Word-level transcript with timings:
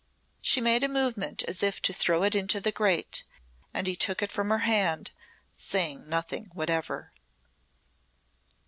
She 0.41 0.61
made 0.61 0.83
a 0.83 0.87
movement 0.89 1.43
as 1.43 1.61
if 1.61 1.79
to 1.83 1.93
throw 1.93 2.23
it 2.23 2.33
into 2.33 2.59
the 2.59 2.71
grate 2.71 3.23
and 3.71 3.85
he 3.85 3.95
took 3.95 4.23
it 4.23 4.31
from 4.31 4.49
her 4.49 4.65
hand, 4.65 5.11
saying 5.55 6.09
nothing 6.09 6.49
whatever. 6.55 7.11